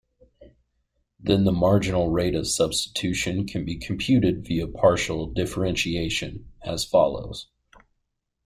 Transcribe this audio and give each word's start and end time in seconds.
Then 1.19 1.43
the 1.43 1.51
marginal 1.51 2.09
rate 2.09 2.33
of 2.33 2.47
substitution 2.47 3.45
can 3.45 3.65
be 3.65 3.75
computed 3.77 4.47
via 4.47 4.65
partial 4.67 5.27
differentiation, 5.27 6.51
as 6.63 6.83
follows. 6.83 7.51